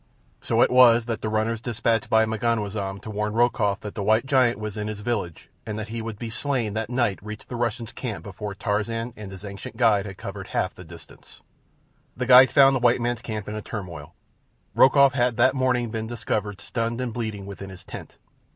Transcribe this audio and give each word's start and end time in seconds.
So 0.41 0.63
it 0.63 0.71
was 0.71 1.05
that 1.05 1.21
the 1.21 1.29
runners 1.29 1.61
dispatched 1.61 2.09
by 2.09 2.25
M'ganwazam 2.25 2.99
to 3.01 3.11
warn 3.11 3.33
Rokoff 3.33 3.81
that 3.81 3.93
the 3.93 4.01
white 4.01 4.25
giant 4.25 4.57
was 4.57 4.75
in 4.75 4.87
his 4.87 5.01
village 5.01 5.51
and 5.63 5.77
that 5.77 5.89
he 5.89 6.01
would 6.01 6.17
be 6.17 6.31
slain 6.31 6.73
that 6.73 6.89
night 6.89 7.21
reached 7.23 7.49
the 7.49 7.55
Russian's 7.55 7.91
camp 7.91 8.23
before 8.23 8.55
Tarzan 8.55 9.13
and 9.15 9.31
his 9.31 9.45
ancient 9.45 9.77
guide 9.77 10.07
had 10.07 10.17
covered 10.17 10.47
half 10.47 10.73
the 10.73 10.83
distance. 10.83 11.43
The 12.17 12.25
guides 12.25 12.51
found 12.51 12.75
the 12.75 12.79
white 12.79 12.99
man's 12.99 13.21
camp 13.21 13.47
in 13.47 13.53
a 13.53 13.61
turmoil. 13.61 14.15
Rokoff 14.73 15.13
had 15.13 15.37
that 15.37 15.53
morning 15.53 15.91
been 15.91 16.07
discovered 16.07 16.61
stunned 16.61 16.99
and 16.99 17.13
bleeding 17.13 17.45
within 17.45 17.69
his 17.69 17.83
tent. 17.83 18.17